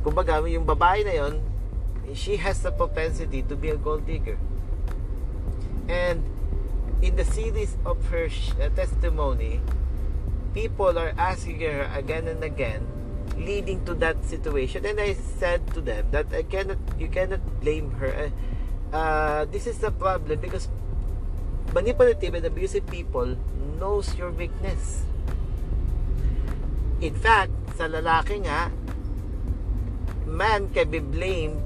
[0.01, 1.33] kumbaga yung babae na yon,
[2.17, 4.37] she has the propensity to be a gold digger.
[5.85, 6.25] And
[7.05, 8.25] in the series of her
[8.57, 9.61] uh, testimony,
[10.57, 12.81] people are asking her again and again,
[13.37, 14.85] leading to that situation.
[14.85, 18.09] And I said to them that I cannot, you cannot blame her.
[18.09, 20.67] Uh, uh, this is the problem because
[21.73, 23.37] manipulative and abusive people
[23.77, 25.05] knows your weakness.
[27.05, 28.73] In fact, sa lalaki nga,
[30.25, 31.61] man can be blamed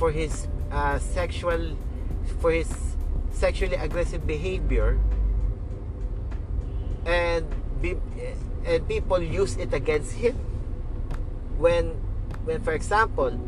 [0.00, 1.76] for his uh, sexual,
[2.40, 2.87] for his
[3.38, 4.98] sexually aggressive behavior
[7.06, 7.46] and
[7.80, 7.94] be,
[8.66, 10.34] and people use it against him.
[11.62, 11.94] When
[12.42, 13.38] when for example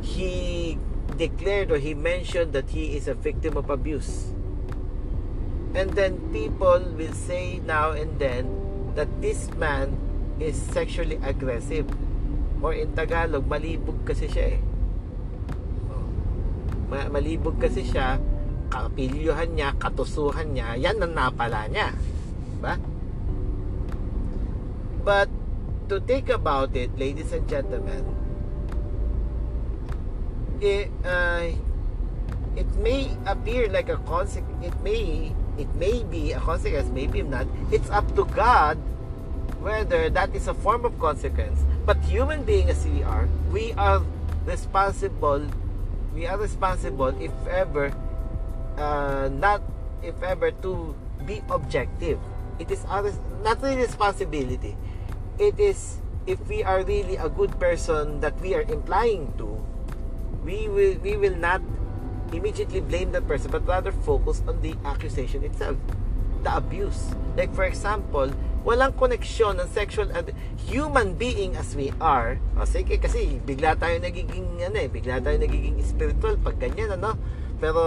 [0.00, 0.78] he
[1.20, 4.32] declared or he mentioned that he is a victim of abuse.
[5.76, 8.48] And then people will say now and then
[8.96, 9.92] that this man
[10.40, 11.84] is sexually aggressive.
[12.64, 14.60] Or in Tagalog malibog kasi siya eh.
[15.92, 16.08] Oh.
[17.12, 18.16] malibog kasi siya
[18.68, 21.94] kapilyuhan niya, katusuhan niya, yan ang napala niya.
[22.56, 22.74] Diba?
[25.06, 25.28] But
[25.88, 28.02] to think about it, ladies and gentlemen,
[30.58, 31.54] it, uh,
[32.58, 37.46] it may appear like a consequence, it may, it may be a consequence, maybe not.
[37.70, 38.78] It's up to God
[39.62, 41.58] whether that is a form of consequence.
[41.86, 44.02] But human being as we are, we are
[44.46, 45.42] responsible
[46.16, 47.92] we are responsible if ever
[48.78, 49.62] uh, not
[50.02, 52.18] if ever to be objective.
[52.58, 53.12] It is our
[53.44, 54.76] not really responsibility.
[55.38, 59.60] It is if we are really a good person that we are implying to
[60.42, 61.60] we will we will not
[62.32, 65.76] immediately blame that person but rather focus on the accusation itself.
[66.42, 67.12] The abuse.
[67.36, 68.32] Like for example
[68.66, 70.34] walang koneksyon ng sexual and
[70.66, 72.42] human being as we are.
[72.58, 77.14] O sige kasi bigla tayo nagiging ano eh bigla tayo nagiging spiritual pag ganyan ano?
[77.62, 77.82] Pero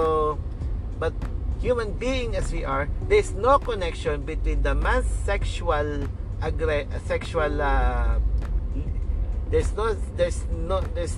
[1.00, 1.14] but
[1.60, 6.08] human being as we are there's no connection between the man's sexual
[6.42, 8.20] agre sexual uh,
[9.50, 11.18] there's no there's no there's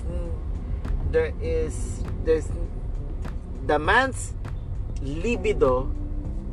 [1.10, 2.48] there is there's
[3.66, 4.34] the man's
[5.02, 5.92] libido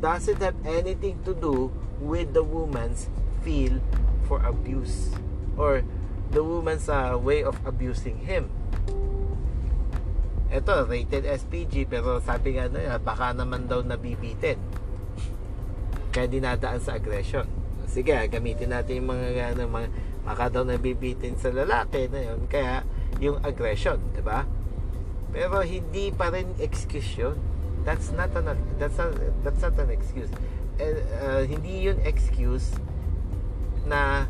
[0.00, 3.08] doesn't have anything to do with the woman's
[3.42, 3.80] feel
[4.26, 5.10] for abuse
[5.56, 5.82] or
[6.30, 8.50] the woman's uh, way of abusing him.
[10.50, 14.58] Ito, rated SPG pero sabi nga na baka naman daw nabibitin.
[16.10, 17.46] Kaya dinadaan sa aggression.
[17.86, 19.88] Sige, gamitin natin yung mga, ano, mga
[20.26, 22.50] baka daw nabibitin sa lalaki na yun.
[22.50, 22.82] Kaya
[23.22, 24.42] yung aggression, di ba?
[25.30, 27.38] Pero hindi pa rin excuse yun.
[27.86, 30.28] That's not an that's not, that's not an excuse
[30.80, 32.72] uh, hindi yun excuse
[33.84, 34.26] na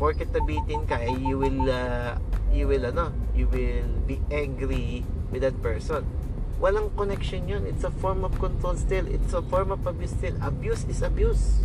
[0.00, 2.16] porket nabitin ka eh, you will uh,
[2.48, 6.08] you will ano you will be angry with that person.
[6.56, 7.68] Walang connection yun.
[7.68, 9.04] It's a form of control still.
[9.04, 10.36] It's a form of abuse still.
[10.40, 11.60] Abuse is abuse.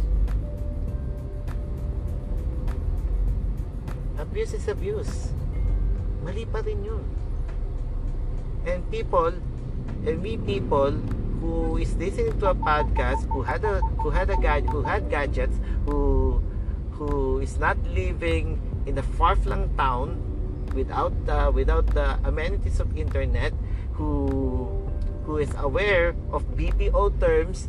[4.19, 5.31] Abuse is abuse.
[6.23, 7.03] Mali pa rin yun.
[8.67, 9.31] And people
[10.03, 10.91] and we people
[11.39, 14.37] who is listening to a podcast who had a who had a
[14.71, 16.39] who had gadgets who
[16.95, 20.15] who is not living in a far-flung town
[20.75, 23.51] without uh, without the amenities of internet
[23.95, 24.67] who
[25.25, 27.67] who is aware of BPO terms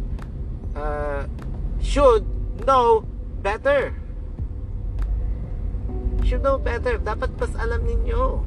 [0.77, 1.25] uh,
[1.81, 2.27] should
[2.67, 3.07] know
[3.41, 3.95] better.
[6.27, 6.99] Should know better.
[6.99, 8.45] Dapat pas alam ninyo.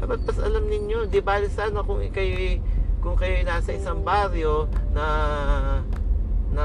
[0.00, 1.06] Dapat pas alam ninyo.
[1.06, 2.58] Di ba sana kung kayo
[3.00, 5.06] kung kayo nasa isang baryo na
[6.50, 6.64] na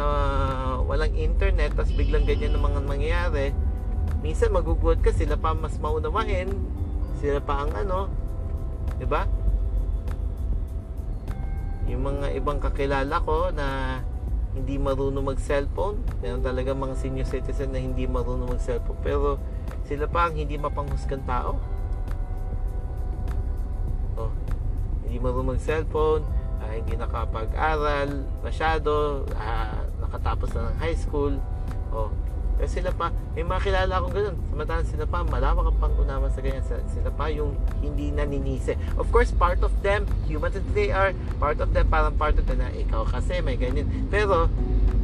[0.81, 3.47] walang internet tapos biglang ganyan ng mga mangyayari
[4.25, 6.49] minsan magugulat ka sila pa mas maunawain
[7.21, 8.09] sila pa ang ano
[8.95, 9.25] di ba?
[11.85, 13.99] Yung mga ibang kakilala ko na
[14.57, 19.37] hindi marunong mag cellphone meron talaga mga senior citizen na hindi marunong mag cellphone pero
[19.85, 21.61] sila pa ang hindi mapanghusgan tao.
[25.05, 26.23] Hindi marunong mag-cellphone,
[26.61, 28.09] uh, hindi nakapag-aral
[28.43, 31.33] masyado, uh, nakatapos na ng high school.
[31.91, 32.11] Oh,
[32.55, 34.37] pero sila pa, may mga kilala akong ganun.
[34.47, 36.63] Samantalang sila pa, malawak ang pangunawa sa ganyan.
[36.63, 37.51] Sila pa yung
[37.83, 38.79] hindi naninisi.
[38.95, 42.47] Of course, part of them, human as they are, part of them, parang part of
[42.47, 44.07] them na ikaw kasi may ganyan.
[44.07, 44.47] Pero,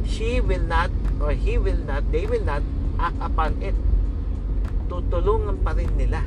[0.08, 0.88] she will not,
[1.20, 2.64] or he will not, they will not
[2.96, 3.76] act upon it.
[4.88, 6.24] Tutulungan pa rin nila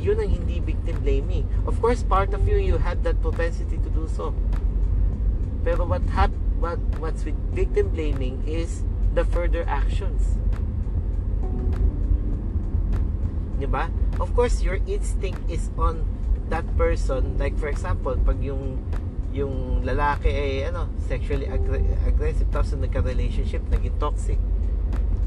[0.00, 1.44] yun ang hindi victim blaming.
[1.68, 4.32] Of course, part of you, you had that propensity to do so.
[5.60, 8.82] Pero what hap what what's with victim blaming is
[9.12, 10.40] the further actions.
[13.60, 13.92] Di ba?
[14.16, 16.08] Of course, your instinct is on
[16.48, 17.36] that person.
[17.36, 18.80] Like for example, pag yung
[19.30, 24.40] yung lalaki ay ano, sexually aggr- aggressive tapos nagka-relationship, naging toxic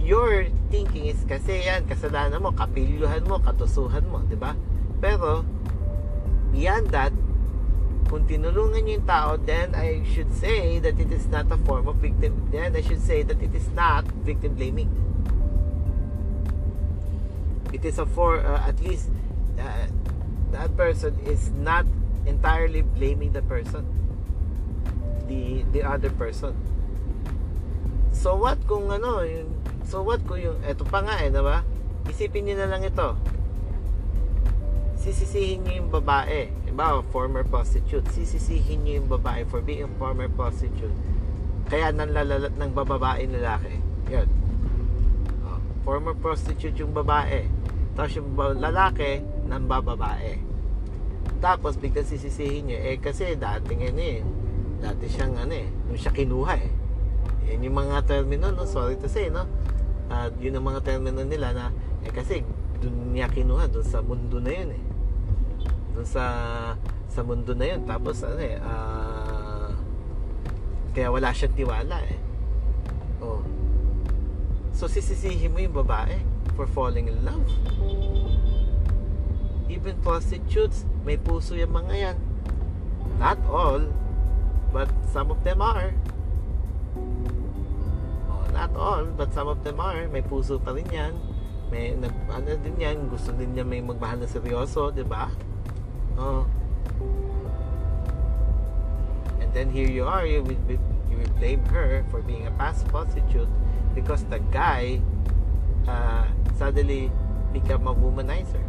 [0.03, 4.51] your thinking is kasi yan, kasalanan mo, kapilyuhan mo, katusuhan mo, di ba?
[4.99, 5.47] Pero,
[6.51, 7.15] beyond that,
[8.11, 11.87] kung tinulungan niyo yung tao, then I should say that it is not a form
[11.87, 14.91] of victim, then I should say that it is not victim blaming.
[17.71, 19.09] It is a for, uh, at least,
[19.57, 19.87] uh,
[20.51, 21.87] that person is not
[22.27, 23.87] entirely blaming the person,
[25.25, 26.53] the, the other person.
[28.13, 31.62] So what kung ano, yung So what ko yung, eto pa nga eh, diba?
[32.08, 33.15] Isipin niyo na lang ito.
[35.00, 36.48] Sisisihin niyo yung babae.
[36.63, 38.08] Diba, former prostitute.
[38.12, 40.96] Sisisihin niyo yung babae for being a former prostitute.
[41.67, 43.75] Kaya nanlalalat ng bababae lalaki.
[44.12, 44.27] Yan.
[45.44, 47.48] Oh, former prostitute yung babae.
[47.96, 50.40] Tapos yung lalaki ng bababae.
[51.44, 54.23] Tapos biglang sisisihin niyo, eh kasi dati nga eh,
[54.79, 56.71] dati siyang ano eh, nung siya kinuha eh.
[57.52, 58.63] Yan yung mga termino, no?
[58.63, 59.44] Sorry to say, no?
[60.12, 61.65] At yun ang mga termino nila na
[62.04, 62.43] eh kasi
[62.83, 64.83] doon niya kinuha doon sa mundo na yun eh.
[65.95, 66.25] Doon sa
[67.08, 69.69] sa mundo na yun tapos ano eh uh,
[70.97, 72.19] kaya wala siyang tiwala eh.
[73.23, 73.43] Oh.
[74.75, 76.19] So sisisihin mo yung babae
[76.58, 77.45] for falling in love.
[79.73, 82.17] even prostitutes, may puso yung mga yan.
[83.17, 83.81] Not all,
[84.69, 85.91] but some of them are.
[88.54, 90.06] Not all, but some of them are.
[90.13, 91.17] May puso pa rin yan.
[91.73, 95.25] May, nag, ano din yan, gusto din niya may magmahal na seryoso, di ba?
[96.21, 96.45] Oh.
[99.41, 100.77] And then here you are, you will, be,
[101.10, 103.49] you will blame her for being a past prostitute
[103.97, 105.01] because the guy
[105.89, 106.29] uh,
[106.62, 107.10] suddenly
[107.49, 108.62] become a womanizer.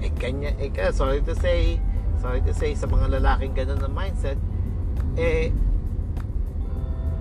[0.00, 1.76] Eh, kanya, eh, sorry to say,
[2.16, 4.40] sorry to say, sa mga lalaking ganun na mindset,
[5.20, 5.52] eh,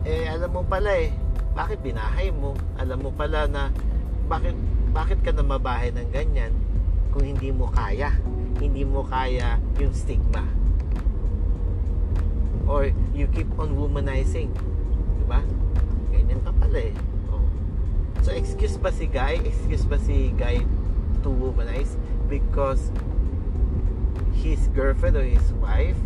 [0.08, 1.12] eh, alam mo pala eh,
[1.54, 2.58] bakit binahay mo?
[2.82, 3.70] Alam mo pala na,
[4.26, 4.58] bakit,
[4.90, 6.54] bakit ka na mabahay ng ganyan
[7.14, 8.10] kung hindi mo kaya?
[8.58, 10.42] Hindi mo kaya yung stigma.
[12.66, 14.50] Or you keep on womanizing.
[15.22, 15.46] Diba?
[16.10, 16.96] Ganyan ka pala eh.
[17.30, 17.46] Oh.
[18.26, 19.38] So, excuse ba si Guy?
[19.46, 20.66] Excuse ba si Guy
[21.22, 21.94] to womanize?
[22.26, 22.90] Because
[24.42, 26.00] his girlfriend or his wife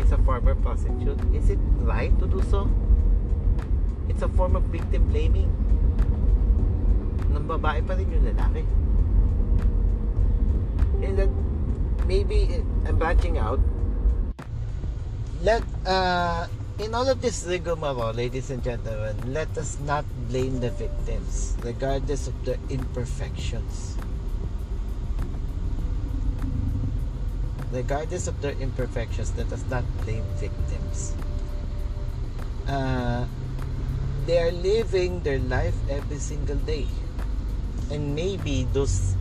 [0.00, 1.20] is a former prostitute.
[1.36, 2.64] Is it right to do so?
[4.16, 5.52] It's a form of victim blaming.
[7.28, 8.64] Nang babae pa rin yung lalaki.
[11.04, 11.30] And then,
[12.08, 13.60] maybe I'm branching out.
[15.44, 16.48] Let, uh,
[16.80, 22.24] in all of this rigmarole, ladies and gentlemen, let us not blame the victims, regardless
[22.24, 24.00] of their imperfections.
[27.68, 31.12] Regardless of their imperfections, let us not blame victims.
[32.64, 33.28] Uh,
[34.26, 36.86] they are living their life every single day,
[37.90, 39.14] and maybe those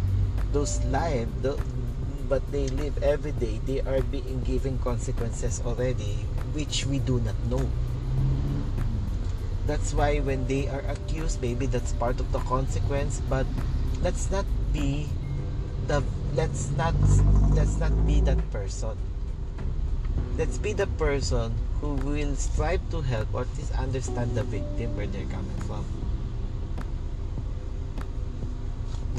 [0.52, 1.54] those life, the,
[2.28, 3.62] but they live every day.
[3.70, 6.26] They are being given consequences already,
[6.58, 7.70] which we do not know.
[9.70, 13.22] That's why when they are accused, maybe that's part of the consequence.
[13.30, 13.46] But
[14.02, 15.06] let's not be
[15.88, 16.02] the
[16.34, 16.98] let's not
[17.54, 18.98] let's not be that person.
[20.38, 24.96] Let's be the person who will strive to help or at least understand the victim
[24.96, 25.86] where they're coming from.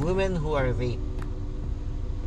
[0.01, 1.01] Women who are raped,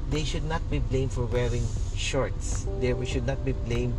[0.10, 1.66] they should not be blamed for wearing
[1.96, 2.66] shorts.
[2.80, 3.94] They should not be blamed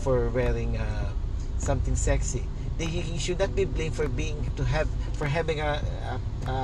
[0.00, 1.12] for wearing uh,
[1.58, 2.44] something sexy.
[2.80, 4.88] They he should not be blamed for being to have
[5.20, 6.14] for having a, a,
[6.48, 6.56] a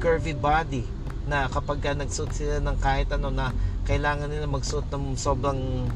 [0.00, 0.88] curvy body
[1.28, 3.52] na kapag ka nagsuot sila ng kahit ano na
[3.84, 5.88] kailangan nila magsuot ng sobrang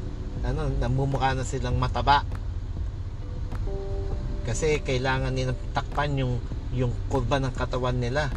[0.43, 2.23] ano namumukha na silang mataba.
[4.47, 6.41] Kasi kailangan nilang takpan yung
[6.73, 8.29] yung kurba ng katawan nila.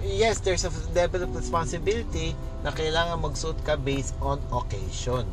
[0.00, 2.34] Yes there's a level of responsibility
[2.66, 5.24] na kailangan magsuot ka based on occasion.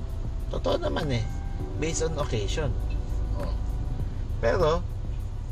[0.54, 1.26] Totoo naman eh.
[1.82, 2.72] Based on occasion.
[3.38, 3.54] Oh.
[4.41, 4.82] pero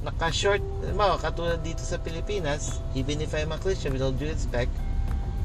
[0.05, 0.61] naka-short,
[0.93, 4.69] mo, katulad dito sa Pilipinas, even if I'm a Christian, with all due respect,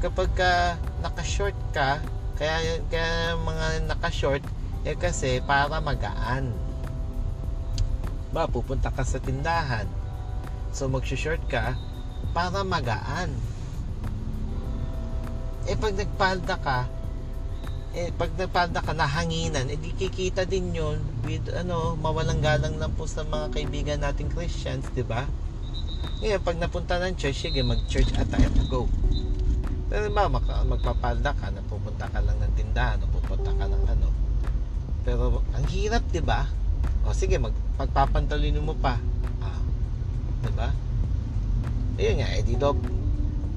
[0.05, 1.97] kapag ka naka-short ka,
[2.41, 4.41] kaya, kaya mga naka-short,
[4.81, 6.49] eh kasi para magaan.
[8.33, 9.85] Ba, pupunta ka sa tindahan.
[10.73, 11.77] So, mag-short ka
[12.33, 13.29] para magaan.
[15.69, 16.89] Eh, pag nagpalda ka,
[17.93, 22.89] eh, pag nagpalda ka nahanginan, eh, di kikita din yon with, ano, mawalang galang lang
[22.97, 25.29] po sa mga kaibigan nating Christians, di ba?
[26.25, 28.89] Ngayon, pag napunta ng church, sige, mag-church attire go.
[29.91, 34.07] Maka, magpapalda ka, napupunta ka lang ng tindahan, napupunta ka ng ano.
[35.03, 36.47] Pero, ang hirap, di ba?
[37.03, 38.95] O, sige, mag, pagpapantalino mo pa.
[39.43, 39.59] Ah,
[40.47, 40.71] di ba?
[41.99, 42.79] Ayun nga, eh, di dob,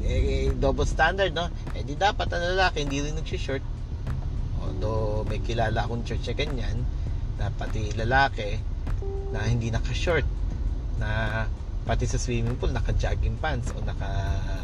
[0.03, 1.47] eh, double standard, no?
[1.79, 3.63] Eh, di dapat ang lalaki, hindi rin nagsishort.
[4.59, 6.83] Although may kilala akong church na ganyan
[7.39, 8.59] na pati lalaki
[9.31, 10.25] na hindi naka-short
[10.99, 11.45] na
[11.85, 14.09] pati sa swimming pool naka-jogging pants o naka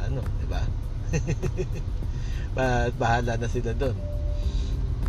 [0.08, 0.62] ano, 'di ba?
[2.56, 3.94] But bahala na sila doon.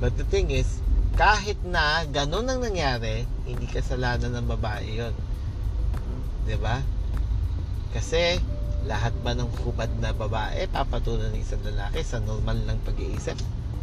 [0.01, 0.81] But the thing is,
[1.17, 5.13] kahit na ganun ang nangyari, hindi kasalanan ng babae 'yon.
[6.45, 6.81] 'Di ba?
[7.93, 8.41] Kasi
[8.85, 13.37] lahat ba ng hubad na babae papatulan ng isang lalaki sa normal lang pag-iisip?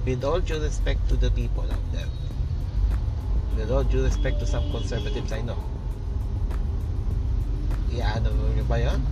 [0.08, 2.08] with all due respect to the people out there
[3.56, 5.58] with all due respect to some conservatives I know
[7.92, 9.04] iano nyo ba yun?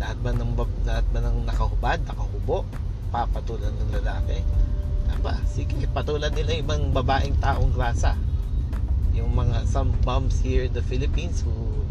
[0.00, 0.52] Lahat ba ng,
[0.88, 2.64] lahat ba ng nakahubad, nakahubo
[3.10, 4.40] papatulan ng lalaki
[5.10, 8.14] aba, sige, patulan nila ibang babaeng taong grasa
[9.10, 11.82] yung mga some bums here in the Philippines who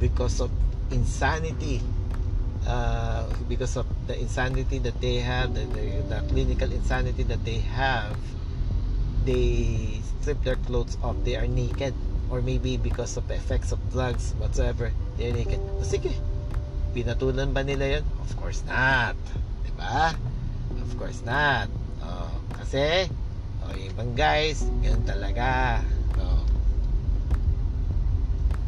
[0.00, 0.48] because of
[0.88, 1.84] insanity
[2.66, 7.58] uh, because of the insanity that they have, the, the, the clinical insanity that they
[7.58, 8.16] have,
[9.24, 11.16] they strip their clothes off.
[11.24, 11.94] They are naked.
[12.30, 15.60] Or maybe because of the effects of drugs, whatsoever, they're naked.
[15.80, 16.12] O sige,
[16.92, 18.04] pinatulan ba nila yun?
[18.24, 19.16] Of course not.
[19.64, 20.14] Diba?
[20.14, 20.18] ba?
[20.82, 21.68] Of course not.
[22.02, 23.06] Oh, kasi,
[23.64, 25.80] oh, ibang guys, yun talaga.
[26.18, 26.42] Oh.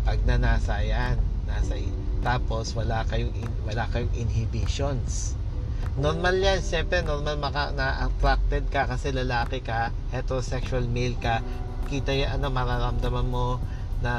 [0.06, 1.18] Pag na nasa yan,
[1.48, 1.76] nasa
[2.20, 5.34] tapos wala kayong in, wala kayong inhibitions.
[5.96, 11.40] Normal yan, siyempre normal maka, na attracted ka kasi lalaki ka, heterosexual male ka,
[11.88, 13.58] kita yan ano mararamdaman mo
[14.04, 14.12] na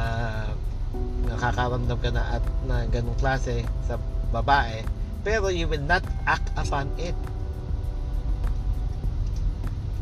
[1.27, 3.95] nakakaramdam ka na at na ganung klase sa
[4.29, 4.83] babae
[5.21, 7.13] pero you will not act upon it.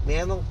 [0.08, 0.42] Merong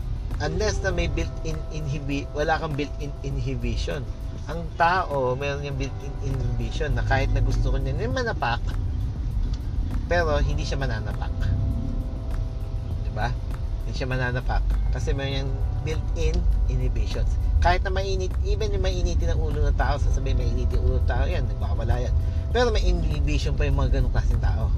[0.45, 4.05] unless na may built-in inhibi wala kang built-in inhibition.
[4.47, 8.61] Ang tao meron yung built-in inhibition na kahit na gusto ko niya yung manapak
[10.09, 11.33] pero hindi siya mananapak.
[13.05, 13.48] Di ba
[13.89, 14.61] hindi siya mananapak.
[14.93, 15.49] Kasi may yung
[15.81, 16.37] built-in
[16.69, 17.33] inhibitions.
[17.65, 21.09] Kahit na mainit even yung mainitin ang ulo ng tao sasabihin mainitin ang ulo ng
[21.09, 22.13] tao yan nagbawala yan.
[22.53, 24.69] Pero may inhibition pa yung mga ganong klaseng tao.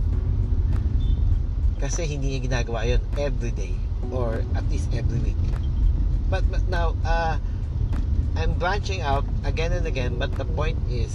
[1.82, 3.74] Kasi hindi niya ginagawa yun every day
[4.14, 5.42] or at least every week.
[6.30, 7.42] But, but now uh,
[8.38, 11.10] I'm branching out again and again but the point is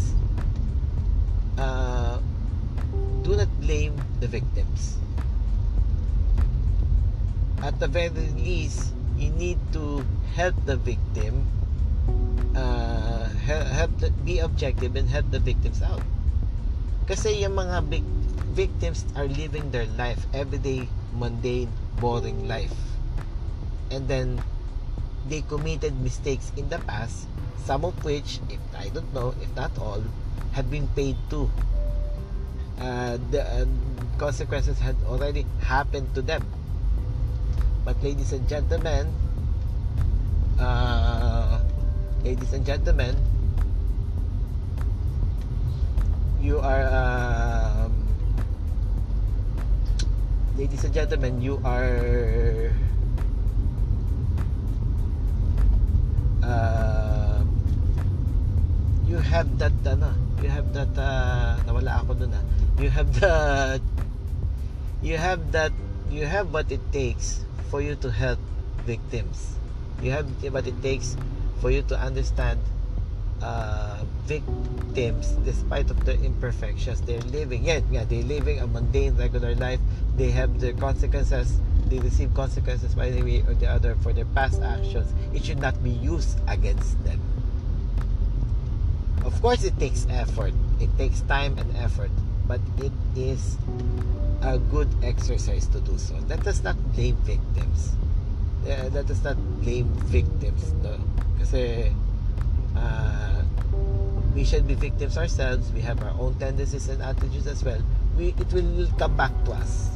[1.56, 2.20] uh,
[3.24, 5.00] do not blame the victims
[7.64, 10.04] at the very least you need to
[10.36, 11.48] help the victim
[12.56, 16.02] uh, help, the, be objective and help the victims out.
[17.08, 18.04] Kasi yung mga big
[18.56, 22.74] victims are living their life everyday mundane boring life.
[23.92, 24.42] And then
[25.30, 27.28] they committed mistakes in the past
[27.66, 30.02] some of which if I don't know if not all
[30.54, 31.50] had been paid to.
[32.80, 33.66] Uh, the uh,
[34.18, 36.44] consequences had already happened to them
[37.86, 39.06] but ladies and gentlemen
[40.58, 41.62] uh,
[42.26, 43.14] ladies and gentlemen
[46.42, 47.94] you are um,
[50.58, 52.74] ladies and gentlemen you are
[56.42, 57.46] uh,
[59.06, 60.10] you have that ano
[60.42, 62.42] you have that uh, nawala ako dun ah.
[62.76, 63.34] You have the
[65.00, 65.72] you have that
[66.12, 68.40] you have what it takes for you to help
[68.86, 69.56] victims.
[70.02, 71.18] You have what it takes
[71.62, 72.60] for you to understand
[73.42, 79.56] uh, victims despite of their imperfections they're living yeah, yeah they're living a mundane regular
[79.56, 79.80] life.
[80.16, 84.26] They have their consequences they receive consequences by the way or the other for their
[84.26, 85.14] past actions.
[85.34, 87.22] It should not be used against them.
[89.24, 90.54] Of course it takes effort.
[90.80, 92.12] It takes time and effort
[92.48, 93.58] but it is
[94.46, 96.14] a good exercise to do so.
[96.30, 97.98] Let us not blame victims.
[98.66, 100.98] Uh, let us not blame victims no?
[101.42, 101.94] Kasi
[102.78, 103.42] uh,
[104.38, 105.74] we should be victims ourselves.
[105.74, 107.82] We have our own tendencies and attitudes as well.
[108.18, 109.90] We it will come back to us.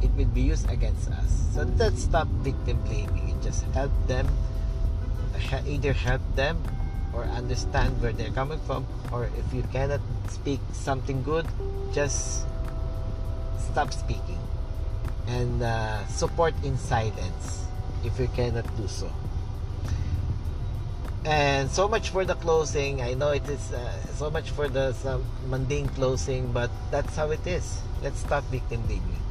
[0.00, 1.30] It will be used against us.
[1.52, 4.26] So let's stop victim blaming and just help them
[5.68, 6.56] either help them
[7.12, 8.88] or understand where they're coming from.
[9.12, 10.00] Or if you cannot
[10.32, 11.44] speak something good
[11.92, 12.48] just
[13.70, 14.38] stop speaking.
[15.26, 17.66] And uh, support in silence
[18.04, 19.10] if you cannot do so.
[21.24, 23.00] And so much for the closing.
[23.00, 27.30] I know it is uh, so much for the some mundane closing but that's how
[27.30, 27.80] it is.
[28.02, 29.22] Let's stop victim blaming.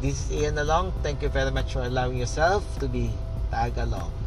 [0.00, 0.92] This is ian along.
[1.02, 3.10] Thank you very much for allowing yourself to be
[3.50, 4.23] tag along